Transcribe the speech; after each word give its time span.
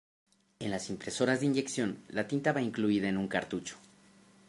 En 0.59 0.71
las 0.71 0.89
impresoras 0.89 1.39
de 1.41 1.45
inyección 1.45 1.99
la 2.09 2.27
tinta 2.27 2.53
va 2.53 2.63
incluida 2.63 3.07
en 3.07 3.17
un 3.19 3.27
cartucho. 3.27 3.77